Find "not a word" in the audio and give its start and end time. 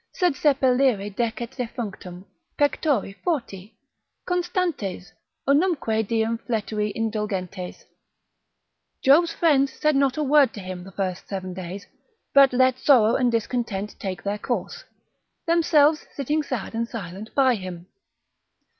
9.95-10.55